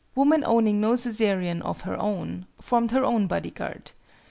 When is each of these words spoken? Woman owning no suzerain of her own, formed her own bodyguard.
Woman 0.15 0.43
owning 0.43 0.81
no 0.81 0.95
suzerain 0.95 1.61
of 1.61 1.81
her 1.81 1.95
own, 1.95 2.47
formed 2.59 2.89
her 2.89 3.03
own 3.05 3.27
bodyguard. 3.27 3.91